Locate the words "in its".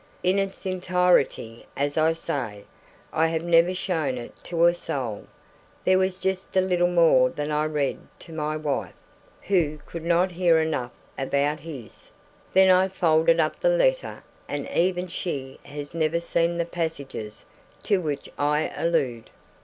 0.23-0.65